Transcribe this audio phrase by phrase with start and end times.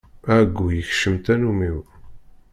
[0.35, 1.77] Ɛeggu yekcem tannumi-w.